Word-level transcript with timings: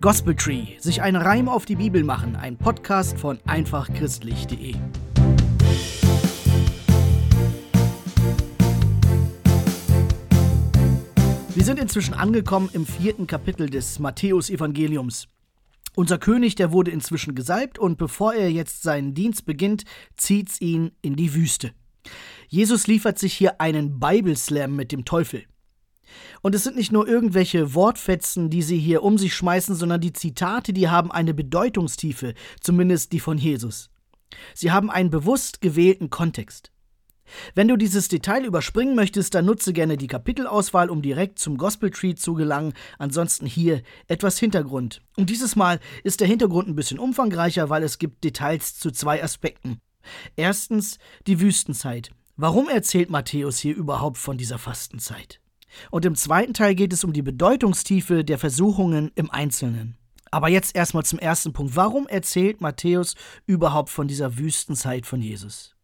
Gospel 0.00 0.36
Tree, 0.36 0.78
sich 0.78 1.02
einen 1.02 1.20
Reim 1.20 1.48
auf 1.48 1.64
die 1.64 1.74
Bibel 1.74 2.04
machen, 2.04 2.36
ein 2.36 2.56
Podcast 2.56 3.18
von 3.18 3.40
einfachchristlich.de. 3.46 4.76
Wir 11.52 11.64
sind 11.64 11.80
inzwischen 11.80 12.14
angekommen 12.14 12.70
im 12.72 12.86
vierten 12.86 13.26
Kapitel 13.26 13.68
des 13.68 13.98
Matthäus-Evangeliums. 13.98 15.26
Unser 15.96 16.18
König, 16.18 16.54
der 16.54 16.70
wurde 16.70 16.92
inzwischen 16.92 17.34
gesalbt 17.34 17.76
und 17.80 17.98
bevor 17.98 18.34
er 18.34 18.52
jetzt 18.52 18.84
seinen 18.84 19.14
Dienst 19.14 19.46
beginnt, 19.46 19.82
zieht's 20.16 20.60
ihn 20.60 20.92
in 21.02 21.16
die 21.16 21.34
Wüste. 21.34 21.72
Jesus 22.46 22.86
liefert 22.86 23.18
sich 23.18 23.34
hier 23.34 23.60
einen 23.60 23.98
Bible-Slam 23.98 24.76
mit 24.76 24.92
dem 24.92 25.04
Teufel. 25.04 25.42
Und 26.42 26.54
es 26.54 26.64
sind 26.64 26.76
nicht 26.76 26.92
nur 26.92 27.08
irgendwelche 27.08 27.74
Wortfetzen, 27.74 28.50
die 28.50 28.62
sie 28.62 28.78
hier 28.78 29.02
um 29.02 29.18
sich 29.18 29.34
schmeißen, 29.34 29.74
sondern 29.74 30.00
die 30.00 30.12
Zitate, 30.12 30.72
die 30.72 30.88
haben 30.88 31.10
eine 31.10 31.34
Bedeutungstiefe, 31.34 32.34
zumindest 32.60 33.12
die 33.12 33.20
von 33.20 33.38
Jesus. 33.38 33.90
Sie 34.54 34.70
haben 34.70 34.90
einen 34.90 35.10
bewusst 35.10 35.60
gewählten 35.60 36.10
Kontext. 36.10 36.70
Wenn 37.54 37.68
du 37.68 37.76
dieses 37.76 38.08
Detail 38.08 38.44
überspringen 38.44 38.94
möchtest, 38.94 39.34
dann 39.34 39.44
nutze 39.44 39.72
gerne 39.72 39.96
die 39.96 40.06
Kapitelauswahl, 40.06 40.90
um 40.90 41.02
direkt 41.02 41.38
zum 41.38 41.58
Gospel 41.58 41.90
Tree 41.90 42.14
zu 42.14 42.34
gelangen. 42.34 42.72
Ansonsten 42.98 43.46
hier 43.46 43.82
etwas 44.06 44.38
Hintergrund. 44.38 45.02
Und 45.16 45.30
dieses 45.30 45.56
Mal 45.56 45.80
ist 46.04 46.20
der 46.20 46.26
Hintergrund 46.26 46.68
ein 46.68 46.74
bisschen 46.74 46.98
umfangreicher, 46.98 47.68
weil 47.68 47.82
es 47.82 47.98
gibt 47.98 48.24
Details 48.24 48.78
zu 48.78 48.90
zwei 48.90 49.22
Aspekten. 49.22 49.78
Erstens 50.36 50.98
die 51.26 51.40
Wüstenzeit. 51.40 52.10
Warum 52.36 52.68
erzählt 52.68 53.10
Matthäus 53.10 53.58
hier 53.58 53.74
überhaupt 53.74 54.16
von 54.16 54.38
dieser 54.38 54.58
Fastenzeit? 54.58 55.40
Und 55.90 56.04
im 56.04 56.14
zweiten 56.14 56.54
Teil 56.54 56.74
geht 56.74 56.92
es 56.92 57.04
um 57.04 57.12
die 57.12 57.22
Bedeutungstiefe 57.22 58.24
der 58.24 58.38
Versuchungen 58.38 59.10
im 59.14 59.30
Einzelnen. 59.30 59.96
Aber 60.30 60.48
jetzt 60.48 60.76
erstmal 60.76 61.04
zum 61.04 61.18
ersten 61.18 61.52
Punkt. 61.52 61.76
Warum 61.76 62.06
erzählt 62.06 62.60
Matthäus 62.60 63.14
überhaupt 63.46 63.90
von 63.90 64.08
dieser 64.08 64.38
Wüstenzeit 64.38 65.06
von 65.06 65.22
Jesus? 65.22 65.74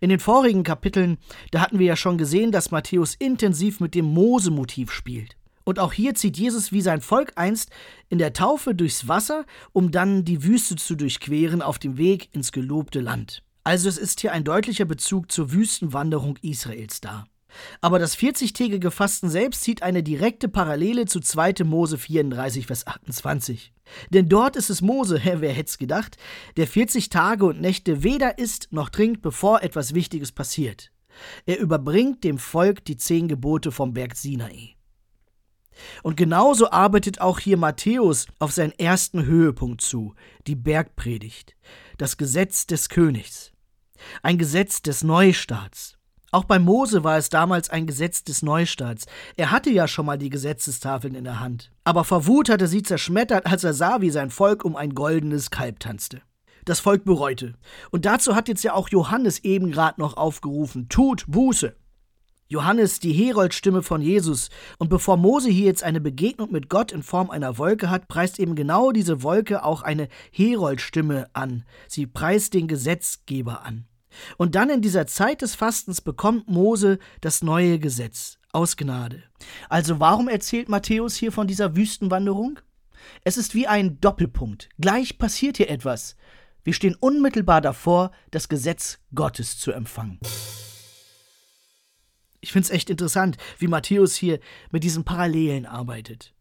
In 0.00 0.10
den 0.10 0.20
vorigen 0.20 0.62
Kapiteln, 0.62 1.18
da 1.50 1.60
hatten 1.60 1.78
wir 1.78 1.86
ja 1.86 1.96
schon 1.96 2.18
gesehen, 2.18 2.52
dass 2.52 2.70
Matthäus 2.70 3.14
intensiv 3.14 3.80
mit 3.80 3.94
dem 3.94 4.04
Mose-Motiv 4.04 4.92
spielt. 4.92 5.36
Und 5.64 5.78
auch 5.78 5.92
hier 5.92 6.14
zieht 6.14 6.38
Jesus 6.38 6.72
wie 6.72 6.80
sein 6.80 7.00
Volk 7.00 7.32
einst 7.36 7.70
in 8.08 8.18
der 8.18 8.32
Taufe 8.32 8.74
durchs 8.74 9.08
Wasser, 9.08 9.44
um 9.72 9.90
dann 9.90 10.24
die 10.24 10.42
Wüste 10.42 10.76
zu 10.76 10.94
durchqueren 10.94 11.60
auf 11.60 11.78
dem 11.78 11.98
Weg 11.98 12.34
ins 12.34 12.52
gelobte 12.52 13.00
Land. 13.00 13.42
Also 13.64 13.88
es 13.88 13.98
ist 13.98 14.20
hier 14.20 14.32
ein 14.32 14.44
deutlicher 14.44 14.84
Bezug 14.84 15.30
zur 15.30 15.52
Wüstenwanderung 15.52 16.36
Israels 16.42 17.00
da. 17.00 17.26
Aber 17.80 17.98
das 17.98 18.16
40-tägige 18.16 18.90
Fasten 18.90 19.30
selbst 19.30 19.62
zieht 19.62 19.82
eine 19.82 20.02
direkte 20.02 20.48
Parallele 20.48 21.06
zu 21.06 21.20
2. 21.20 21.64
Mose 21.64 21.98
34, 21.98 22.66
Vers 22.66 22.86
28. 22.86 23.72
Denn 24.10 24.28
dort 24.28 24.56
ist 24.56 24.70
es 24.70 24.82
Mose, 24.82 25.20
wer 25.24 25.52
hätte 25.52 25.68
es 25.68 25.78
gedacht, 25.78 26.16
der 26.56 26.66
40 26.66 27.08
Tage 27.08 27.46
und 27.46 27.60
Nächte 27.60 28.02
weder 28.02 28.38
isst 28.38 28.68
noch 28.70 28.90
trinkt, 28.90 29.22
bevor 29.22 29.62
etwas 29.62 29.94
Wichtiges 29.94 30.32
passiert. 30.32 30.90
Er 31.46 31.58
überbringt 31.58 32.22
dem 32.22 32.38
Volk 32.38 32.84
die 32.84 32.96
zehn 32.96 33.28
Gebote 33.28 33.72
vom 33.72 33.92
Berg 33.92 34.14
Sinai. 34.14 34.77
Und 36.02 36.16
genauso 36.16 36.70
arbeitet 36.70 37.20
auch 37.20 37.38
hier 37.38 37.56
Matthäus 37.56 38.26
auf 38.38 38.52
seinen 38.52 38.72
ersten 38.78 39.24
Höhepunkt 39.24 39.80
zu, 39.80 40.14
die 40.46 40.56
Bergpredigt, 40.56 41.56
das 41.98 42.16
Gesetz 42.16 42.66
des 42.66 42.88
Königs. 42.88 43.52
Ein 44.22 44.38
Gesetz 44.38 44.82
des 44.82 45.02
Neustarts. 45.02 45.98
Auch 46.30 46.44
bei 46.44 46.58
Mose 46.58 47.04
war 47.04 47.16
es 47.16 47.30
damals 47.30 47.70
ein 47.70 47.86
Gesetz 47.86 48.22
des 48.22 48.42
Neustarts. 48.42 49.06
Er 49.36 49.50
hatte 49.50 49.70
ja 49.70 49.88
schon 49.88 50.04
mal 50.04 50.18
die 50.18 50.28
Gesetzestafeln 50.28 51.14
in 51.14 51.24
der 51.24 51.40
Hand. 51.40 51.72
Aber 51.84 52.04
vor 52.04 52.26
Wut 52.26 52.50
hatte 52.50 52.68
sie 52.68 52.82
zerschmettert, 52.82 53.46
als 53.46 53.64
er 53.64 53.72
sah, 53.72 54.02
wie 54.02 54.10
sein 54.10 54.30
Volk 54.30 54.64
um 54.64 54.76
ein 54.76 54.94
goldenes 54.94 55.50
Kalb 55.50 55.80
tanzte. 55.80 56.20
Das 56.66 56.80
Volk 56.80 57.04
bereute. 57.04 57.54
Und 57.90 58.04
dazu 58.04 58.34
hat 58.34 58.48
jetzt 58.48 58.62
ja 58.62 58.74
auch 58.74 58.90
Johannes 58.90 59.38
eben 59.42 59.70
gerade 59.70 59.98
noch 59.98 60.18
aufgerufen: 60.18 60.90
Tut 60.90 61.24
Buße. 61.26 61.74
Johannes, 62.50 62.98
die 62.98 63.12
Heroldstimme 63.12 63.82
von 63.82 64.00
Jesus. 64.00 64.48
Und 64.78 64.88
bevor 64.88 65.18
Mose 65.18 65.50
hier 65.50 65.66
jetzt 65.66 65.82
eine 65.82 66.00
Begegnung 66.00 66.50
mit 66.50 66.70
Gott 66.70 66.92
in 66.92 67.02
Form 67.02 67.30
einer 67.30 67.58
Wolke 67.58 67.90
hat, 67.90 68.08
preist 68.08 68.38
eben 68.38 68.54
genau 68.54 68.90
diese 68.90 69.22
Wolke 69.22 69.64
auch 69.64 69.82
eine 69.82 70.08
Heroldstimme 70.32 71.28
an. 71.34 71.64
Sie 71.88 72.06
preist 72.06 72.54
den 72.54 72.66
Gesetzgeber 72.66 73.64
an. 73.64 73.84
Und 74.38 74.54
dann 74.54 74.70
in 74.70 74.80
dieser 74.80 75.06
Zeit 75.06 75.42
des 75.42 75.54
Fastens 75.54 76.00
bekommt 76.00 76.48
Mose 76.48 76.98
das 77.20 77.42
neue 77.42 77.78
Gesetz 77.78 78.38
aus 78.52 78.78
Gnade. 78.78 79.22
Also 79.68 80.00
warum 80.00 80.28
erzählt 80.28 80.70
Matthäus 80.70 81.16
hier 81.16 81.32
von 81.32 81.46
dieser 81.46 81.76
Wüstenwanderung? 81.76 82.60
Es 83.24 83.36
ist 83.36 83.54
wie 83.54 83.66
ein 83.66 84.00
Doppelpunkt. 84.00 84.70
Gleich 84.78 85.18
passiert 85.18 85.58
hier 85.58 85.68
etwas. 85.68 86.16
Wir 86.64 86.72
stehen 86.72 86.96
unmittelbar 86.98 87.60
davor, 87.60 88.10
das 88.30 88.48
Gesetz 88.48 88.98
Gottes 89.14 89.58
zu 89.58 89.70
empfangen. 89.72 90.18
Ich 92.40 92.52
finde 92.52 92.66
es 92.66 92.70
echt 92.70 92.90
interessant, 92.90 93.36
wie 93.58 93.68
Matthäus 93.68 94.14
hier 94.14 94.38
mit 94.70 94.84
diesen 94.84 95.04
Parallelen 95.04 95.66
arbeitet. 95.66 96.34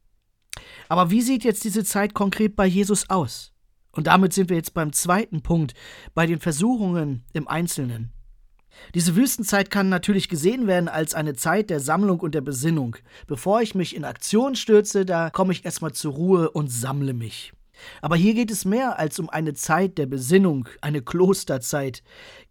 Aber 0.89 1.09
wie 1.09 1.21
sieht 1.21 1.43
jetzt 1.43 1.63
diese 1.63 1.83
Zeit 1.83 2.13
konkret 2.13 2.55
bei 2.55 2.65
Jesus 2.65 3.09
aus? 3.09 3.51
Und 3.91 4.07
damit 4.07 4.33
sind 4.33 4.49
wir 4.49 4.57
jetzt 4.57 4.73
beim 4.73 4.93
zweiten 4.93 5.41
Punkt, 5.41 5.73
bei 6.13 6.27
den 6.27 6.39
Versuchungen 6.39 7.23
im 7.33 7.47
Einzelnen. 7.47 8.11
Diese 8.93 9.15
Wüstenzeit 9.15 9.71
kann 9.71 9.89
natürlich 9.89 10.29
gesehen 10.29 10.67
werden 10.67 10.87
als 10.87 11.15
eine 11.15 11.33
Zeit 11.33 11.71
der 11.71 11.79
Sammlung 11.79 12.19
und 12.19 12.35
der 12.35 12.41
Besinnung. 12.41 12.95
Bevor 13.25 13.61
ich 13.61 13.73
mich 13.73 13.95
in 13.95 14.05
Aktion 14.05 14.55
stürze, 14.55 15.03
da 15.03 15.31
komme 15.31 15.51
ich 15.51 15.65
erstmal 15.65 15.93
zur 15.93 16.13
Ruhe 16.13 16.51
und 16.51 16.67
sammle 16.67 17.13
mich. 17.13 17.53
Aber 18.01 18.15
hier 18.15 18.33
geht 18.33 18.51
es 18.51 18.65
mehr 18.65 18.99
als 18.99 19.19
um 19.19 19.29
eine 19.29 19.53
Zeit 19.53 19.97
der 19.97 20.05
Besinnung, 20.05 20.67
eine 20.81 21.01
Klosterzeit. 21.01 22.03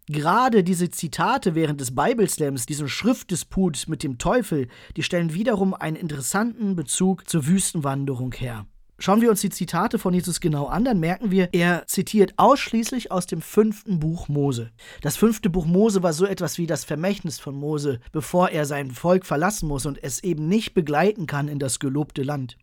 Gerade 0.07 0.63
diese 0.63 0.89
Zitate 0.89 1.53
während 1.53 1.81
des 1.81 1.93
Bibelslams, 1.93 2.65
diesen 2.65 2.87
Schriftdisput 2.87 3.85
mit 3.87 4.03
dem 4.03 4.17
Teufel, 4.17 4.67
die 4.95 5.03
stellen 5.03 5.33
wiederum 5.33 5.73
einen 5.73 5.97
interessanten 5.97 6.75
Bezug 6.75 7.29
zur 7.29 7.45
Wüstenwanderung 7.45 8.33
her. 8.33 8.65
Schauen 8.99 9.21
wir 9.21 9.29
uns 9.29 9.41
die 9.41 9.51
Zitate 9.51 9.99
von 9.99 10.11
Jesus 10.11 10.39
genau 10.39 10.65
an, 10.65 10.83
dann 10.83 10.99
merken 10.99 11.29
wir, 11.29 11.49
er 11.51 11.85
zitiert 11.85 12.33
ausschließlich 12.37 13.11
aus 13.11 13.27
dem 13.27 13.43
fünften 13.43 13.99
Buch 13.99 14.27
Mose. 14.27 14.71
Das 15.01 15.17
fünfte 15.17 15.51
Buch 15.51 15.67
Mose 15.67 16.01
war 16.01 16.13
so 16.13 16.25
etwas 16.25 16.57
wie 16.57 16.65
das 16.65 16.83
Vermächtnis 16.83 17.37
von 17.37 17.53
Mose, 17.53 17.99
bevor 18.11 18.49
er 18.49 18.65
sein 18.65 18.89
Volk 18.89 19.27
verlassen 19.27 19.67
muss 19.67 19.85
und 19.85 20.03
es 20.03 20.23
eben 20.23 20.47
nicht 20.47 20.73
begleiten 20.73 21.27
kann 21.27 21.47
in 21.47 21.59
das 21.59 21.77
gelobte 21.77 22.23
Land. 22.23 22.57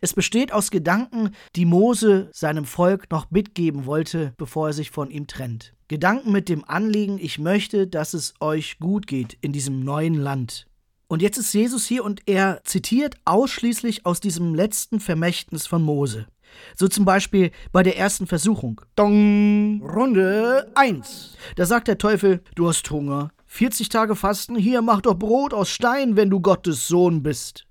Es 0.00 0.14
besteht 0.14 0.52
aus 0.52 0.70
Gedanken, 0.70 1.30
die 1.56 1.64
Mose 1.64 2.28
seinem 2.32 2.64
Volk 2.64 3.10
noch 3.10 3.30
mitgeben 3.30 3.86
wollte, 3.86 4.32
bevor 4.36 4.68
er 4.68 4.72
sich 4.72 4.90
von 4.90 5.10
ihm 5.10 5.26
trennt. 5.26 5.74
Gedanken 5.88 6.32
mit 6.32 6.48
dem 6.48 6.64
Anliegen, 6.64 7.18
ich 7.18 7.38
möchte, 7.38 7.86
dass 7.86 8.14
es 8.14 8.34
euch 8.40 8.78
gut 8.78 9.06
geht 9.06 9.36
in 9.40 9.52
diesem 9.52 9.80
neuen 9.80 10.14
Land. 10.14 10.66
Und 11.08 11.22
jetzt 11.22 11.38
ist 11.38 11.52
Jesus 11.52 11.86
hier 11.86 12.04
und 12.04 12.22
er 12.26 12.60
zitiert 12.64 13.16
ausschließlich 13.24 14.04
aus 14.06 14.20
diesem 14.20 14.54
letzten 14.54 14.98
Vermächtnis 14.98 15.66
von 15.66 15.82
Mose. 15.82 16.26
So 16.74 16.88
zum 16.88 17.04
Beispiel 17.04 17.50
bei 17.72 17.82
der 17.82 17.96
ersten 17.96 18.26
Versuchung. 18.26 18.80
Dong, 18.96 19.82
Runde 19.82 20.70
1. 20.74 21.36
Da 21.54 21.66
sagt 21.66 21.88
der 21.88 21.98
Teufel, 21.98 22.42
du 22.54 22.68
hast 22.68 22.90
Hunger. 22.90 23.30
40 23.46 23.88
Tage 23.88 24.16
Fasten, 24.16 24.56
hier 24.56 24.82
mach 24.82 25.00
doch 25.00 25.14
Brot 25.14 25.54
aus 25.54 25.70
Stein, 25.70 26.16
wenn 26.16 26.30
du 26.30 26.40
Gottes 26.40 26.88
Sohn 26.88 27.22
bist. 27.22 27.65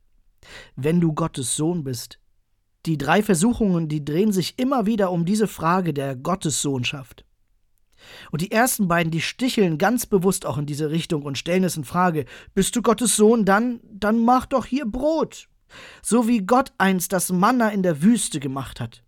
Wenn 0.76 1.00
du 1.00 1.14
Gottes 1.14 1.56
Sohn 1.56 1.84
bist. 1.84 2.20
Die 2.86 2.98
drei 2.98 3.24
Versuchungen, 3.24 3.88
die 3.88 4.06
drehen 4.06 4.32
sich 4.32 4.60
immer 4.60 4.86
wieder 4.86 5.12
um 5.12 5.26
diese 5.26 5.48
Frage 5.48 5.94
der 5.94 6.16
Gottessohnschaft. 6.16 7.26
Und 8.32 8.42
die 8.42 8.52
ersten 8.52 8.88
beiden, 8.88 9.12
die 9.12 9.22
sticheln 9.22 9.78
ganz 9.78 10.06
bewusst 10.06 10.46
auch 10.46 10.58
in 10.58 10.66
diese 10.66 10.92
Richtung 10.92 11.24
und 11.24 11.38
stellen 11.38 11.64
es 11.64 11.78
in 11.78 11.84
Frage. 11.84 12.26
Bist 12.54 12.76
du 12.76 12.82
Gottes 12.82 13.16
Sohn, 13.16 13.46
dann, 13.46 13.80
dann 13.92 14.24
mach 14.24 14.46
doch 14.46 14.66
hier 14.66 14.86
Brot. 14.86 15.48
So 16.04 16.28
wie 16.28 16.40
Gott 16.40 16.74
einst 16.78 17.12
das 17.14 17.32
Manna 17.32 17.70
in 17.70 17.84
der 17.84 18.04
Wüste 18.04 18.40
gemacht 18.40 18.80
hat. 18.80 19.04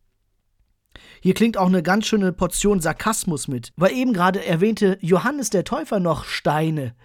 Hier 1.22 1.34
klingt 1.34 1.58
auch 1.58 1.68
eine 1.68 1.84
ganz 1.84 2.08
schöne 2.08 2.32
Portion 2.32 2.80
Sarkasmus 2.80 3.48
mit, 3.48 3.72
weil 3.76 3.92
eben 3.94 4.14
gerade 4.14 4.46
erwähnte 4.46 4.98
Johannes 5.02 5.50
der 5.50 5.64
Täufer 5.64 6.00
noch 6.00 6.26
Steine. 6.26 6.96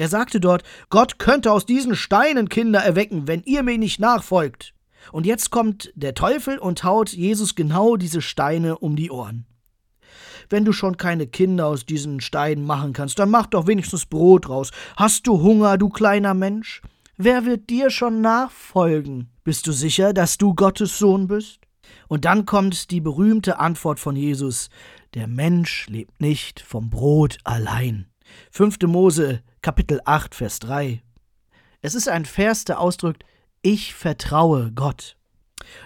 Er 0.00 0.08
sagte 0.08 0.40
dort, 0.40 0.62
Gott 0.88 1.18
könnte 1.18 1.52
aus 1.52 1.66
diesen 1.66 1.94
Steinen 1.94 2.48
Kinder 2.48 2.80
erwecken, 2.80 3.28
wenn 3.28 3.42
ihr 3.42 3.62
mir 3.62 3.76
nicht 3.76 4.00
nachfolgt. 4.00 4.72
Und 5.12 5.26
jetzt 5.26 5.50
kommt 5.50 5.92
der 5.94 6.14
Teufel 6.14 6.56
und 6.56 6.84
haut 6.84 7.10
Jesus 7.10 7.54
genau 7.54 7.96
diese 7.96 8.22
Steine 8.22 8.78
um 8.78 8.96
die 8.96 9.10
Ohren. 9.10 9.44
Wenn 10.48 10.64
du 10.64 10.72
schon 10.72 10.96
keine 10.96 11.26
Kinder 11.26 11.66
aus 11.66 11.84
diesen 11.84 12.22
Steinen 12.22 12.64
machen 12.64 12.94
kannst, 12.94 13.18
dann 13.18 13.28
mach 13.28 13.44
doch 13.44 13.66
wenigstens 13.66 14.06
Brot 14.06 14.48
raus. 14.48 14.70
Hast 14.96 15.26
du 15.26 15.42
Hunger, 15.42 15.76
du 15.76 15.90
kleiner 15.90 16.32
Mensch? 16.32 16.80
Wer 17.18 17.44
wird 17.44 17.68
dir 17.68 17.90
schon 17.90 18.22
nachfolgen? 18.22 19.28
Bist 19.44 19.66
du 19.66 19.72
sicher, 19.72 20.14
dass 20.14 20.38
du 20.38 20.54
Gottes 20.54 20.98
Sohn 20.98 21.28
bist? 21.28 21.60
Und 22.08 22.24
dann 22.24 22.46
kommt 22.46 22.90
die 22.90 23.02
berühmte 23.02 23.58
Antwort 23.58 24.00
von 24.00 24.16
Jesus: 24.16 24.70
Der 25.12 25.26
Mensch 25.26 25.88
lebt 25.88 26.22
nicht 26.22 26.60
vom 26.60 26.88
Brot 26.88 27.36
allein. 27.44 28.06
5. 28.52 28.78
Mose, 28.86 29.42
Kapitel 29.62 30.00
8, 30.06 30.34
Vers 30.34 30.58
3. 30.60 31.02
Es 31.82 31.94
ist 31.94 32.08
ein 32.08 32.24
Vers, 32.24 32.64
der 32.64 32.80
ausdrückt: 32.80 33.24
Ich 33.60 33.94
vertraue 33.94 34.72
Gott. 34.72 35.18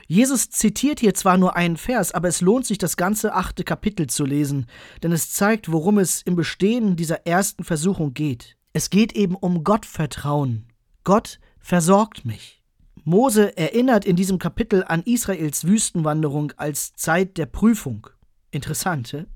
Jesus 0.06 0.48
zitiert 0.48 1.00
hier 1.00 1.14
zwar 1.14 1.38
nur 1.38 1.56
einen 1.56 1.76
Vers, 1.76 2.12
aber 2.12 2.28
es 2.28 2.40
lohnt 2.40 2.66
sich, 2.66 2.78
das 2.78 2.96
ganze 2.96 3.34
achte 3.34 3.64
Kapitel 3.64 4.06
zu 4.06 4.24
lesen, 4.24 4.66
denn 5.02 5.10
es 5.10 5.32
zeigt, 5.32 5.72
worum 5.72 5.98
es 5.98 6.22
im 6.22 6.36
Bestehen 6.36 6.94
dieser 6.94 7.26
ersten 7.26 7.64
Versuchung 7.64 8.14
geht. 8.14 8.56
Es 8.72 8.90
geht 8.90 9.12
eben 9.14 9.34
um 9.34 9.64
Gottvertrauen. 9.64 10.66
Gott 11.02 11.40
versorgt 11.58 12.24
mich. 12.24 12.62
Mose 13.02 13.56
erinnert 13.56 14.04
in 14.04 14.14
diesem 14.14 14.38
Kapitel 14.38 14.84
an 14.84 15.02
Israels 15.02 15.64
Wüstenwanderung 15.64 16.52
als 16.56 16.94
Zeit 16.94 17.36
der 17.38 17.46
Prüfung. 17.46 18.06
Interessant? 18.52 19.26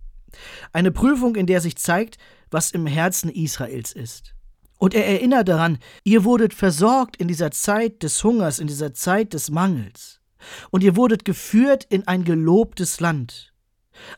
Eine 0.72 0.90
Prüfung, 0.90 1.36
in 1.36 1.46
der 1.46 1.60
sich 1.60 1.76
zeigt, 1.76 2.18
was 2.50 2.70
im 2.70 2.86
Herzen 2.86 3.30
Israels 3.30 3.92
ist. 3.92 4.34
Und 4.78 4.94
er 4.94 5.06
erinnert 5.06 5.48
daran, 5.48 5.78
ihr 6.04 6.24
wurdet 6.24 6.54
versorgt 6.54 7.16
in 7.16 7.28
dieser 7.28 7.50
Zeit 7.50 8.02
des 8.02 8.22
Hungers, 8.22 8.60
in 8.60 8.68
dieser 8.68 8.94
Zeit 8.94 9.34
des 9.34 9.50
Mangels. 9.50 10.20
Und 10.70 10.84
ihr 10.84 10.96
wurdet 10.96 11.24
geführt 11.24 11.84
in 11.90 12.06
ein 12.06 12.24
gelobtes 12.24 13.00
Land, 13.00 13.52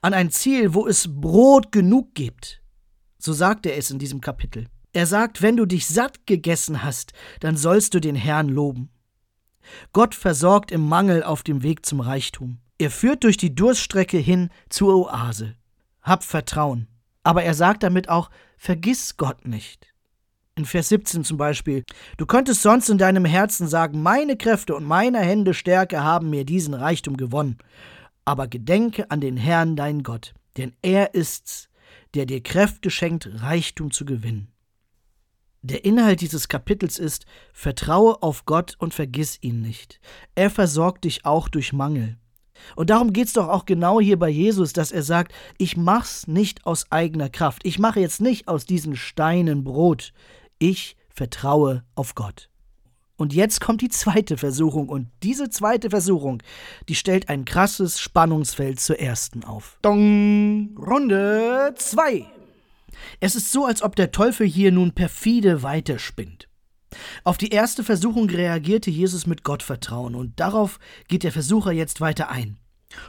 an 0.02 0.12
ein 0.12 0.30
Ziel, 0.30 0.74
wo 0.74 0.86
es 0.86 1.08
Brot 1.08 1.72
genug 1.72 2.14
gibt. 2.14 2.62
So 3.18 3.32
sagt 3.32 3.64
er 3.64 3.76
es 3.76 3.90
in 3.90 3.98
diesem 3.98 4.20
Kapitel. 4.20 4.66
Er 4.92 5.06
sagt, 5.06 5.40
wenn 5.40 5.56
du 5.56 5.66
dich 5.66 5.86
satt 5.86 6.26
gegessen 6.26 6.82
hast, 6.82 7.12
dann 7.40 7.56
sollst 7.56 7.94
du 7.94 8.00
den 8.00 8.16
Herrn 8.16 8.48
loben. 8.48 8.90
Gott 9.92 10.14
versorgt 10.14 10.72
im 10.72 10.86
Mangel 10.86 11.22
auf 11.22 11.42
dem 11.42 11.62
Weg 11.62 11.86
zum 11.86 12.00
Reichtum. 12.00 12.58
Er 12.78 12.90
führt 12.90 13.24
durch 13.24 13.36
die 13.36 13.54
Durststrecke 13.54 14.18
hin 14.18 14.50
zur 14.68 14.94
Oase. 14.94 15.54
Hab 16.02 16.24
Vertrauen. 16.24 16.88
Aber 17.22 17.42
er 17.42 17.54
sagt 17.54 17.82
damit 17.82 18.08
auch, 18.08 18.30
vergiss 18.56 19.16
Gott 19.16 19.46
nicht. 19.46 19.94
In 20.56 20.64
Vers 20.64 20.88
17 20.90 21.24
zum 21.24 21.36
Beispiel, 21.36 21.84
du 22.16 22.26
könntest 22.26 22.62
sonst 22.62 22.90
in 22.90 22.98
deinem 22.98 23.24
Herzen 23.24 23.66
sagen, 23.66 24.02
meine 24.02 24.36
Kräfte 24.36 24.74
und 24.74 24.84
meine 24.84 25.20
Hände 25.20 25.54
Stärke 25.54 26.02
haben 26.02 26.30
mir 26.30 26.44
diesen 26.44 26.74
Reichtum 26.74 27.16
gewonnen. 27.16 27.58
Aber 28.24 28.46
gedenke 28.46 29.10
an 29.10 29.20
den 29.20 29.36
Herrn, 29.36 29.76
dein 29.76 30.02
Gott, 30.02 30.34
denn 30.56 30.74
er 30.82 31.14
ist's, 31.14 31.68
der 32.14 32.26
dir 32.26 32.42
Kräfte 32.42 32.90
schenkt, 32.90 33.28
Reichtum 33.42 33.90
zu 33.90 34.04
gewinnen. 34.04 34.52
Der 35.62 35.84
Inhalt 35.84 36.20
dieses 36.20 36.48
Kapitels 36.48 36.98
ist, 36.98 37.26
vertraue 37.52 38.22
auf 38.22 38.46
Gott 38.46 38.76
und 38.78 38.94
vergiss 38.94 39.38
ihn 39.42 39.60
nicht. 39.60 40.00
Er 40.34 40.50
versorgt 40.50 41.04
dich 41.04 41.26
auch 41.26 41.48
durch 41.48 41.72
Mangel. 41.72 42.16
Und 42.76 42.90
darum 42.90 43.12
geht 43.12 43.28
es 43.28 43.32
doch 43.32 43.48
auch 43.48 43.64
genau 43.64 44.00
hier 44.00 44.18
bei 44.18 44.28
Jesus, 44.28 44.72
dass 44.72 44.92
er 44.92 45.02
sagt, 45.02 45.32
ich 45.58 45.76
mach's 45.76 46.26
nicht 46.26 46.66
aus 46.66 46.90
eigener 46.90 47.28
Kraft. 47.28 47.62
Ich 47.64 47.78
mache 47.78 48.00
jetzt 48.00 48.20
nicht 48.20 48.48
aus 48.48 48.64
diesen 48.64 48.96
Steinen 48.96 49.64
Brot. 49.64 50.12
Ich 50.58 50.96
vertraue 51.08 51.84
auf 51.94 52.14
Gott. 52.14 52.50
Und 53.16 53.34
jetzt 53.34 53.60
kommt 53.60 53.82
die 53.82 53.90
zweite 53.90 54.38
Versuchung 54.38 54.88
und 54.88 55.08
diese 55.22 55.50
zweite 55.50 55.90
Versuchung, 55.90 56.42
die 56.88 56.94
stellt 56.94 57.28
ein 57.28 57.44
krasses 57.44 58.00
Spannungsfeld 58.00 58.80
zur 58.80 58.98
ersten 58.98 59.44
auf. 59.44 59.78
Dong, 59.82 60.74
Runde 60.78 61.74
2. 61.76 62.24
Es 63.20 63.34
ist 63.34 63.52
so, 63.52 63.66
als 63.66 63.82
ob 63.82 63.94
der 63.94 64.10
Teufel 64.10 64.46
hier 64.46 64.72
nun 64.72 64.92
perfide 64.92 65.62
weiterspinnt. 65.62 66.48
Auf 67.24 67.38
die 67.38 67.50
erste 67.50 67.84
Versuchung 67.84 68.28
reagierte 68.28 68.90
Jesus 68.90 69.26
mit 69.26 69.44
Gottvertrauen 69.44 70.14
und 70.14 70.38
darauf 70.40 70.78
geht 71.08 71.22
der 71.22 71.32
Versucher 71.32 71.72
jetzt 71.72 72.00
weiter 72.00 72.30
ein. 72.30 72.58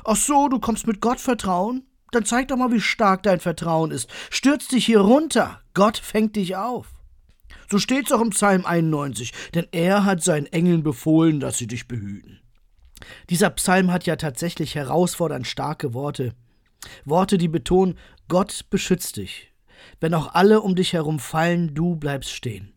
Ach 0.04 0.16
so, 0.16 0.48
du 0.48 0.60
kommst 0.60 0.88
mit 0.88 1.02
Gottvertrauen? 1.02 1.86
Dann 2.12 2.26
zeig 2.26 2.50
doch 2.50 2.58
mal, 2.58 2.72
wie 2.72 2.82
stark 2.82 3.24
dein 3.24 3.40
Vertrauen 3.40 3.92
ist. 3.92 4.10
Stürz 4.30 4.68
dich 4.68 4.86
hier 4.86 5.00
runter. 5.00 5.62
Gott 5.74 5.98
fängt 5.98 6.36
dich 6.36 6.56
auf. 6.58 6.88
So 7.70 7.80
steht's 7.80 8.12
auch 8.12 8.22
im 8.22 8.32
Psalm 8.32 8.66
91, 8.66 9.32
denn 9.56 9.66
er 9.72 10.04
hat 10.04 10.22
seinen 10.22 10.46
Engeln 10.48 10.84
befohlen, 10.84 11.40
dass 11.40 11.58
sie 11.58 11.68
dich 11.68 11.88
behüten. 11.88 12.42
Dieser 13.30 13.50
Psalm 13.52 13.92
hat 13.92 14.06
ja 14.06 14.18
tatsächlich 14.18 14.76
herausfordernd 14.76 15.48
starke 15.48 15.94
Worte. 15.94 16.34
Worte, 17.06 17.38
die 17.38 17.48
betonen, 17.48 17.98
Gott 18.28 18.66
beschützt 18.70 19.18
dich. 19.18 19.54
Wenn 20.00 20.14
auch 20.14 20.34
alle 20.34 20.62
um 20.62 20.76
dich 20.76 20.94
herum 20.94 21.20
fallen, 21.20 21.74
du 21.74 21.96
bleibst 21.96 22.32
stehen. 22.32 22.71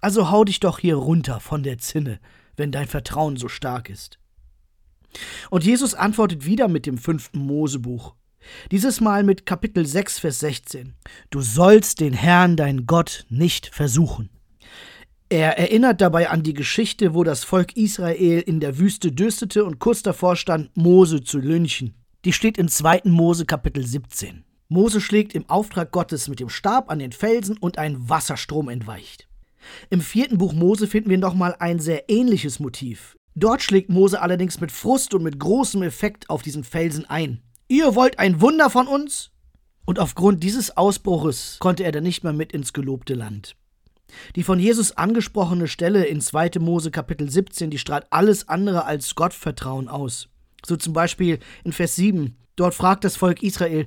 Also 0.00 0.30
hau 0.30 0.44
dich 0.44 0.60
doch 0.60 0.78
hier 0.78 0.96
runter 0.96 1.40
von 1.40 1.62
der 1.62 1.78
Zinne, 1.78 2.20
wenn 2.56 2.72
dein 2.72 2.88
Vertrauen 2.88 3.36
so 3.36 3.48
stark 3.48 3.90
ist. 3.90 4.18
Und 5.50 5.64
Jesus 5.64 5.94
antwortet 5.94 6.44
wieder 6.44 6.68
mit 6.68 6.86
dem 6.86 6.98
fünften 6.98 7.38
Mosebuch. 7.38 8.14
Dieses 8.70 9.00
Mal 9.00 9.22
mit 9.22 9.46
Kapitel 9.46 9.86
6, 9.86 10.18
Vers 10.18 10.40
16. 10.40 10.94
Du 11.30 11.40
sollst 11.40 12.00
den 12.00 12.12
Herrn, 12.12 12.56
dein 12.56 12.86
Gott, 12.86 13.24
nicht 13.28 13.68
versuchen. 13.74 14.28
Er 15.30 15.58
erinnert 15.58 16.00
dabei 16.00 16.28
an 16.30 16.42
die 16.42 16.52
Geschichte, 16.52 17.14
wo 17.14 17.24
das 17.24 17.44
Volk 17.44 17.76
Israel 17.76 18.40
in 18.40 18.60
der 18.60 18.78
Wüste 18.78 19.10
dürstete 19.10 19.64
und 19.64 19.78
kurz 19.78 20.02
davor 20.02 20.36
stand, 20.36 20.76
Mose 20.76 21.24
zu 21.24 21.38
lynchen. 21.38 21.94
Die 22.24 22.32
steht 22.32 22.58
in 22.58 22.68
2. 22.68 23.02
Mose 23.04 23.46
Kapitel 23.46 23.84
17. 23.84 24.44
Mose 24.68 25.00
schlägt 25.00 25.34
im 25.34 25.48
Auftrag 25.48 25.90
Gottes 25.92 26.28
mit 26.28 26.40
dem 26.40 26.48
Stab 26.48 26.90
an 26.90 26.98
den 26.98 27.12
Felsen 27.12 27.56
und 27.58 27.78
ein 27.78 28.08
Wasserstrom 28.08 28.68
entweicht. 28.68 29.28
Im 29.90 30.00
vierten 30.00 30.38
Buch 30.38 30.52
Mose 30.52 30.86
finden 30.86 31.10
wir 31.10 31.18
nochmal 31.18 31.56
ein 31.58 31.78
sehr 31.78 32.08
ähnliches 32.08 32.60
Motiv. 32.60 33.16
Dort 33.34 33.62
schlägt 33.62 33.90
Mose 33.90 34.20
allerdings 34.20 34.60
mit 34.60 34.70
Frust 34.70 35.12
und 35.14 35.22
mit 35.22 35.38
großem 35.38 35.82
Effekt 35.82 36.30
auf 36.30 36.42
diesen 36.42 36.64
Felsen 36.64 37.04
ein. 37.06 37.42
Ihr 37.68 37.94
wollt 37.94 38.18
ein 38.18 38.40
Wunder 38.40 38.70
von 38.70 38.86
uns? 38.86 39.30
Und 39.84 39.98
aufgrund 39.98 40.42
dieses 40.42 40.76
Ausbruches 40.76 41.58
konnte 41.58 41.84
er 41.84 41.92
dann 41.92 42.04
nicht 42.04 42.24
mehr 42.24 42.32
mit 42.32 42.52
ins 42.52 42.72
gelobte 42.72 43.14
Land. 43.14 43.56
Die 44.36 44.42
von 44.42 44.58
Jesus 44.58 44.92
angesprochene 44.92 45.68
Stelle 45.68 46.04
in 46.04 46.20
2. 46.20 46.52
Mose 46.60 46.90
Kapitel 46.90 47.28
17, 47.28 47.70
die 47.70 47.78
strahlt 47.78 48.06
alles 48.10 48.48
andere 48.48 48.84
als 48.84 49.14
Gottvertrauen 49.14 49.88
aus. 49.88 50.28
So 50.64 50.76
zum 50.76 50.92
Beispiel 50.92 51.38
in 51.64 51.72
Vers 51.72 51.96
7. 51.96 52.36
Dort 52.56 52.74
fragt 52.74 53.04
das 53.04 53.16
Volk 53.16 53.42
Israel, 53.42 53.86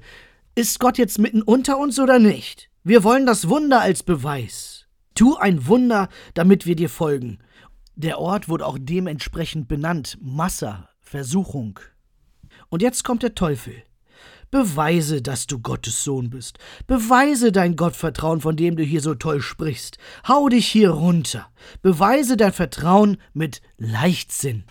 ist 0.56 0.80
Gott 0.80 0.98
jetzt 0.98 1.20
mitten 1.20 1.42
unter 1.42 1.78
uns 1.78 2.00
oder 2.00 2.20
nicht? 2.20 2.70
Wir 2.84 3.04
wollen 3.04 3.26
das 3.26 3.48
Wunder 3.50 3.82
als 3.82 4.04
Beweis. 4.04 4.77
Tu 5.18 5.36
ein 5.36 5.66
Wunder, 5.66 6.10
damit 6.36 6.68
wir 6.68 6.76
dir 6.76 6.90
folgen. 6.90 7.40
Der 7.96 8.20
Ort 8.20 8.50
wurde 8.50 8.68
auch 8.68 8.78
dementsprechend 8.80 9.68
benannt. 9.68 10.16
Massa, 10.22 10.90
Versuchung. 11.00 11.80
Und 12.70 12.84
jetzt 12.84 13.04
kommt 13.04 13.24
der 13.24 13.34
Teufel. 13.34 13.74
Beweise, 14.52 15.24
dass 15.24 15.48
du 15.48 15.58
Gottes 15.58 16.04
Sohn 16.04 16.30
bist. 16.30 16.60
Beweise 16.86 17.52
dein 17.52 17.76
Gottvertrauen, 17.76 18.42
von 18.42 18.56
dem 18.56 18.76
du 18.76 18.84
hier 18.84 19.02
so 19.02 19.16
toll 19.16 19.42
sprichst. 19.42 19.98
Hau 20.28 20.50
dich 20.50 20.68
hier 20.68 20.92
runter. 20.92 21.48
Beweise 21.82 22.38
dein 22.38 22.54
Vertrauen 22.54 23.18
mit 23.34 23.64
Leichtsinn. 23.80 24.66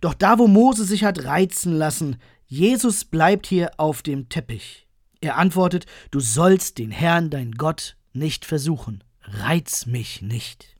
Doch 0.00 0.14
da, 0.14 0.40
wo 0.40 0.48
Mose 0.48 0.84
sich 0.84 1.04
hat 1.04 1.22
reizen 1.22 1.72
lassen, 1.78 2.16
Jesus 2.46 3.04
bleibt 3.04 3.46
hier 3.46 3.70
auf 3.76 4.02
dem 4.02 4.28
Teppich. 4.28 4.88
Er 5.20 5.36
antwortet, 5.36 5.86
du 6.10 6.18
sollst 6.18 6.78
den 6.78 6.90
Herrn, 6.90 7.30
dein 7.30 7.52
Gott, 7.52 7.96
nicht 8.12 8.44
versuchen. 8.44 9.04
Reiz 9.32 9.86
mich 9.86 10.22
nicht. 10.22 10.76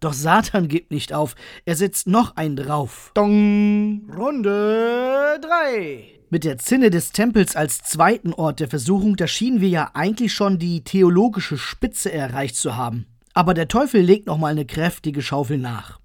Doch 0.00 0.12
Satan 0.12 0.66
gibt 0.66 0.90
nicht 0.90 1.12
auf, 1.12 1.36
er 1.64 1.76
setzt 1.76 2.08
noch 2.08 2.36
einen 2.36 2.56
drauf. 2.56 3.12
Dong! 3.14 4.10
Runde 4.16 5.38
3. 5.40 6.20
Mit 6.28 6.44
der 6.44 6.58
Zinne 6.58 6.90
des 6.90 7.12
Tempels 7.12 7.54
als 7.54 7.82
zweiten 7.82 8.32
Ort 8.32 8.58
der 8.58 8.68
Versuchung, 8.68 9.16
da 9.16 9.26
schienen 9.26 9.60
wir 9.60 9.68
ja 9.68 9.90
eigentlich 9.94 10.32
schon 10.32 10.58
die 10.58 10.82
theologische 10.82 11.58
Spitze 11.58 12.10
erreicht 12.10 12.56
zu 12.56 12.76
haben. 12.76 13.06
Aber 13.34 13.54
der 13.54 13.68
Teufel 13.68 14.00
legt 14.00 14.26
noch 14.26 14.38
mal 14.38 14.48
eine 14.48 14.66
kräftige 14.66 15.22
Schaufel 15.22 15.58
nach. 15.58 16.00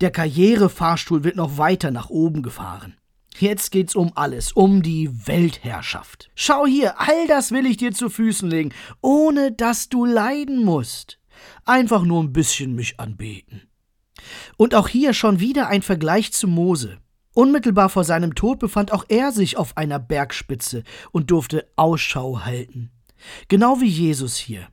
Der 0.00 0.10
Karrierefahrstuhl 0.10 1.22
wird 1.24 1.36
noch 1.36 1.58
weiter 1.58 1.90
nach 1.90 2.08
oben 2.08 2.42
gefahren. 2.42 2.94
Jetzt 3.38 3.70
geht's 3.70 3.94
um 3.94 4.12
alles, 4.14 4.52
um 4.52 4.82
die 4.82 5.26
Weltherrschaft. 5.26 6.30
Schau 6.34 6.66
hier, 6.66 7.00
all 7.00 7.26
das 7.26 7.50
will 7.50 7.66
ich 7.66 7.76
dir 7.76 7.92
zu 7.92 8.10
Füßen 8.10 8.48
legen, 8.48 8.72
ohne 9.00 9.52
dass 9.52 9.88
du 9.88 10.04
leiden 10.04 10.64
musst. 10.64 11.18
Einfach 11.64 12.02
nur 12.02 12.22
ein 12.22 12.32
bisschen 12.32 12.74
mich 12.74 13.00
anbeten. 13.00 13.62
Und 14.56 14.74
auch 14.74 14.88
hier 14.88 15.14
schon 15.14 15.40
wieder 15.40 15.68
ein 15.68 15.82
Vergleich 15.82 16.32
zu 16.32 16.46
Mose. 16.46 16.98
Unmittelbar 17.34 17.88
vor 17.88 18.04
seinem 18.04 18.34
Tod 18.34 18.58
befand 18.58 18.92
auch 18.92 19.04
er 19.08 19.32
sich 19.32 19.56
auf 19.56 19.76
einer 19.76 19.98
Bergspitze 19.98 20.84
und 21.12 21.30
durfte 21.30 21.66
Ausschau 21.76 22.40
halten. 22.44 22.90
Genau 23.48 23.80
wie 23.80 23.88
Jesus 23.88 24.36
hier. 24.36 24.68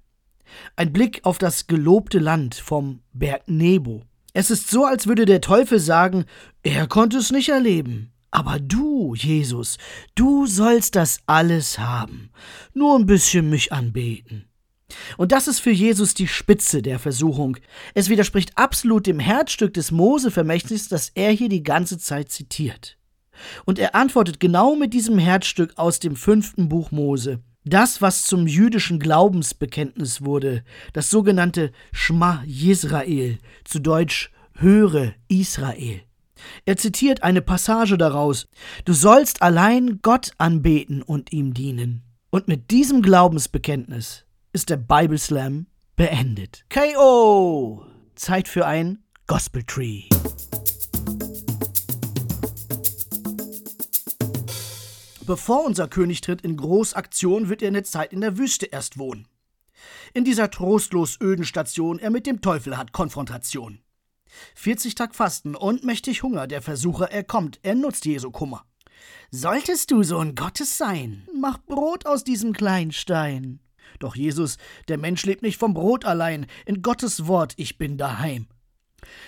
Ein 0.76 0.92
Blick 0.92 1.22
auf 1.24 1.38
das 1.38 1.68
gelobte 1.68 2.20
Land 2.20 2.56
vom 2.56 3.02
Berg 3.14 3.48
Nebo. 3.48 4.04
Es 4.34 4.52
ist 4.52 4.70
so, 4.70 4.86
als 4.86 5.08
würde 5.08 5.26
der 5.26 5.42
Teufel 5.42 5.80
sagen, 5.80 6.26
er 6.64 6.88
konnte 6.88 7.18
es 7.18 7.32
nicht 7.32 7.50
erleben, 7.50 8.12
aber 8.32 8.60
du, 8.60 9.16
Jesus, 9.16 9.78
du 10.16 10.46
sollst 10.46 10.96
das 10.96 11.20
alles 11.26 11.80
haben. 11.80 12.32
Nur 12.74 12.98
ein 12.98 13.06
bisschen 13.06 13.50
mich 13.50 13.74
anbeten. 13.74 14.46
Und 15.18 15.32
das 15.32 15.48
ist 15.48 15.60
für 15.60 15.72
Jesus 15.72 16.14
die 16.14 16.28
Spitze 16.28 16.82
der 16.82 17.00
Versuchung. 17.00 17.58
Es 17.94 18.10
widerspricht 18.10 18.58
absolut 18.58 19.08
dem 19.08 19.20
Herzstück 19.20 19.74
des 19.74 19.92
Mose-Vermächtnisses, 19.92 20.90
das 20.90 21.12
er 21.14 21.32
hier 21.32 21.50
die 21.50 21.64
ganze 21.64 21.98
Zeit 21.98 22.32
zitiert. 22.32 22.98
Und 23.66 23.80
er 23.80 23.96
antwortet 23.96 24.40
genau 24.40 24.76
mit 24.76 24.94
diesem 24.94 25.18
Herzstück 25.18 25.78
aus 25.78 26.00
dem 26.00 26.16
fünften 26.16 26.70
Buch 26.70 26.92
Mose. 26.92 27.42
Das, 27.66 28.02
was 28.02 28.24
zum 28.24 28.48
jüdischen 28.48 29.00
Glaubensbekenntnis 29.00 30.24
wurde, 30.24 30.64
das 30.94 31.10
sogenannte 31.10 31.72
Schma 31.92 32.44
Yisrael, 32.46 33.38
zu 33.64 33.80
Deutsch 33.80 34.32
Höre 34.54 35.14
Israel. 35.28 36.02
Er 36.66 36.78
zitiert 36.78 37.24
eine 37.24 37.42
Passage 37.42 37.98
daraus 37.98 38.48
Du 38.86 38.94
sollst 38.94 39.42
allein 39.42 40.00
Gott 40.02 40.32
anbeten 40.38 41.02
und 41.02 41.32
ihm 41.32 41.54
dienen. 41.54 42.04
Und 42.30 42.48
mit 42.48 42.72
diesem 42.72 43.02
Glaubensbekenntnis 43.02 44.26
ist 44.54 44.70
der 44.70 44.78
Bible 44.78 45.18
Slam 45.18 45.68
beendet. 45.96 46.66
KO! 46.70 47.86
Zeit 48.16 48.48
für 48.48 48.66
ein 48.66 49.00
Gospel 49.28 49.64
Tree. 49.64 50.04
Bevor 55.26 55.64
unser 55.64 55.88
König 55.88 56.22
tritt 56.22 56.42
in 56.42 56.58
Großaktion, 56.58 57.50
wird 57.50 57.62
er 57.62 57.68
eine 57.68 57.84
Zeit 57.84 58.14
in 58.14 58.22
der 58.22 58.38
Wüste 58.40 58.66
erst 58.66 58.98
wohnen. 58.98 59.28
In 60.14 60.24
dieser 60.24 60.50
trostlos 60.50 61.20
öden 61.22 61.46
Station 61.46 62.00
er 62.00 62.10
mit 62.10 62.26
dem 62.26 62.42
Teufel 62.42 62.78
hat 62.78 62.94
Konfrontation. 62.94 63.80
40 64.56 64.96
Tag 64.96 65.16
Fasten 65.16 65.56
und 65.56 65.84
mächtig 65.84 66.24
Hunger, 66.24 66.48
der 66.48 66.62
Versucher, 66.62 67.12
er 67.12 67.24
kommt, 67.24 67.60
er 67.64 67.76
nutzt 67.76 68.06
Jesu 68.06 68.32
Kummer. 68.32 68.66
Solltest 69.32 69.92
du 69.92 70.04
Sohn 70.04 70.36
Gottes 70.36 70.78
sein, 70.78 71.28
mach 71.40 71.58
Brot 71.60 72.06
aus 72.06 72.24
diesem 72.24 72.54
kleinen 72.54 72.92
Stein. 72.92 73.60
Doch 74.00 74.16
Jesus, 74.16 74.58
der 74.88 74.98
Mensch 74.98 75.26
lebt 75.26 75.42
nicht 75.42 75.58
vom 75.58 75.74
Brot 75.74 76.06
allein, 76.06 76.48
in 76.66 76.82
Gottes 76.82 77.28
Wort, 77.28 77.54
ich 77.58 77.78
bin 77.78 77.98
daheim. 77.98 78.48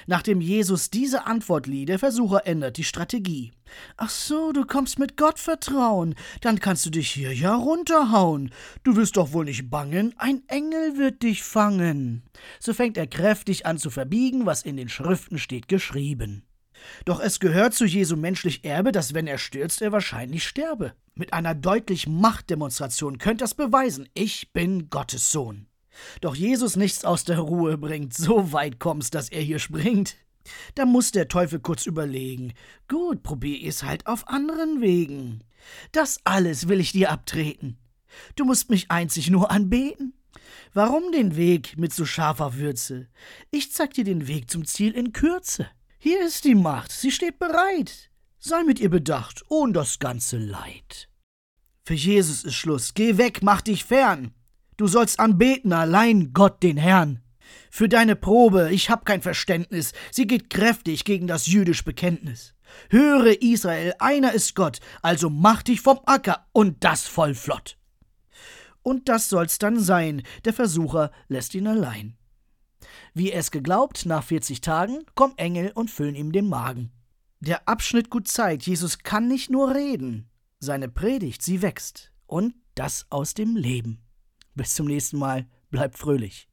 Nachdem 0.07 0.41
Jesus 0.41 0.89
diese 0.89 1.25
Antwort 1.25 1.67
lieh, 1.67 1.85
der 1.85 1.99
Versucher 1.99 2.45
ändert 2.45 2.77
die 2.77 2.83
Strategie. 2.83 3.51
Ach 3.97 4.09
so, 4.09 4.51
du 4.51 4.65
kommst 4.65 4.99
mit 4.99 5.17
Gott 5.17 5.39
vertrauen, 5.39 6.15
dann 6.41 6.59
kannst 6.59 6.85
du 6.85 6.89
dich 6.89 7.09
hier 7.09 7.33
ja 7.33 7.55
runterhauen. 7.55 8.51
Du 8.83 8.95
wirst 8.95 9.17
doch 9.17 9.33
wohl 9.33 9.45
nicht 9.45 9.69
bangen, 9.69 10.13
ein 10.17 10.43
Engel 10.47 10.97
wird 10.97 11.23
dich 11.23 11.43
fangen. 11.43 12.23
So 12.59 12.73
fängt 12.73 12.97
er 12.97 13.07
kräftig 13.07 13.65
an 13.65 13.77
zu 13.77 13.89
verbiegen, 13.89 14.45
was 14.45 14.63
in 14.63 14.77
den 14.77 14.89
Schriften 14.89 15.37
steht 15.37 15.67
geschrieben. 15.67 16.43
Doch 17.05 17.19
es 17.19 17.39
gehört 17.39 17.73
zu 17.73 17.85
Jesu 17.85 18.15
menschlich 18.15 18.65
Erbe, 18.65 18.91
dass 18.91 19.13
wenn 19.13 19.27
er 19.27 19.37
stürzt, 19.37 19.81
er 19.81 19.91
wahrscheinlich 19.91 20.47
sterbe. 20.47 20.93
Mit 21.13 21.33
einer 21.33 21.53
deutlichen 21.53 22.19
Machtdemonstration 22.19 23.17
könnt 23.17 23.41
das 23.41 23.53
beweisen, 23.53 24.09
ich 24.13 24.53
bin 24.53 24.89
Gottes 24.89 25.31
Sohn. 25.31 25.67
Doch 26.21 26.35
Jesus 26.35 26.75
nichts 26.75 27.05
aus 27.05 27.23
der 27.23 27.39
Ruhe 27.39 27.77
bringt, 27.77 28.13
so 28.13 28.51
weit 28.51 28.79
kommt's, 28.79 29.09
dass 29.09 29.29
er 29.29 29.41
hier 29.41 29.59
springt. 29.59 30.15
Da 30.75 30.85
muss 30.85 31.11
der 31.11 31.27
Teufel 31.27 31.59
kurz 31.59 31.85
überlegen. 31.85 32.53
Gut, 32.87 33.23
probier 33.23 33.67
es 33.67 33.83
halt 33.83 34.07
auf 34.07 34.27
anderen 34.27 34.81
Wegen. 34.81 35.43
Das 35.91 36.19
alles 36.23 36.67
will 36.67 36.79
ich 36.79 36.91
dir 36.91 37.11
abtreten. 37.11 37.77
Du 38.35 38.45
musst 38.45 38.69
mich 38.69 38.91
einzig 38.91 39.29
nur 39.29 39.51
anbeten. 39.51 40.13
Warum 40.73 41.11
den 41.11 41.35
Weg 41.35 41.77
mit 41.77 41.93
so 41.93 42.05
scharfer 42.05 42.55
Würze? 42.55 43.07
Ich 43.51 43.71
zeig 43.71 43.93
dir 43.93 44.03
den 44.03 44.27
Weg 44.27 44.49
zum 44.49 44.65
Ziel 44.65 44.93
in 44.93 45.13
Kürze. 45.13 45.67
Hier 45.97 46.25
ist 46.25 46.45
die 46.45 46.55
Macht, 46.55 46.91
sie 46.91 47.11
steht 47.11 47.37
bereit. 47.39 48.09
Sei 48.39 48.63
mit 48.63 48.79
ihr 48.79 48.89
bedacht, 48.89 49.43
ohn 49.49 49.73
das 49.73 49.99
ganze 49.99 50.37
Leid. 50.37 51.09
Für 51.83 51.93
Jesus 51.93 52.43
ist 52.43 52.55
Schluss. 52.55 52.93
Geh 52.93 53.17
weg, 53.17 53.39
mach 53.43 53.61
dich 53.61 53.85
fern. 53.85 54.33
Du 54.81 54.87
sollst 54.87 55.19
anbeten 55.19 55.73
allein 55.73 56.33
Gott 56.33 56.63
den 56.63 56.75
Herrn. 56.75 57.21
Für 57.69 57.87
deine 57.87 58.15
Probe, 58.15 58.71
ich 58.71 58.89
hab 58.89 59.05
kein 59.05 59.21
Verständnis, 59.21 59.93
sie 60.09 60.25
geht 60.25 60.49
kräftig 60.49 61.05
gegen 61.05 61.27
das 61.27 61.45
jüdische 61.45 61.83
Bekenntnis. 61.83 62.55
Höre 62.89 63.43
Israel, 63.43 63.93
einer 63.99 64.33
ist 64.33 64.55
Gott, 64.55 64.79
also 65.03 65.29
mach 65.29 65.61
dich 65.61 65.81
vom 65.81 65.99
Acker 66.07 66.47
und 66.51 66.83
das 66.83 67.07
voll 67.07 67.35
flott. 67.35 67.77
Und 68.81 69.07
das 69.07 69.29
soll's 69.29 69.59
dann 69.59 69.79
sein, 69.79 70.23
der 70.45 70.53
Versucher 70.53 71.11
lässt 71.27 71.53
ihn 71.53 71.67
allein. 71.67 72.17
Wie 73.13 73.31
es 73.31 73.51
geglaubt, 73.51 74.07
nach 74.07 74.23
40 74.23 74.61
Tagen 74.61 75.05
kommen 75.13 75.37
Engel 75.37 75.73
und 75.75 75.91
füllen 75.91 76.15
ihm 76.15 76.31
den 76.31 76.49
Magen. 76.49 76.91
Der 77.39 77.67
Abschnitt 77.67 78.09
gut 78.09 78.27
zeigt, 78.27 78.65
Jesus 78.65 78.97
kann 78.97 79.27
nicht 79.27 79.51
nur 79.51 79.75
reden, 79.75 80.27
seine 80.59 80.89
Predigt, 80.89 81.43
sie 81.43 81.61
wächst 81.61 82.11
und 82.25 82.55
das 82.73 83.05
aus 83.11 83.35
dem 83.35 83.55
Leben. 83.55 84.01
Bis 84.61 84.75
zum 84.75 84.85
nächsten 84.85 85.17
Mal. 85.17 85.47
Bleibt 85.71 85.97
fröhlich. 85.97 86.47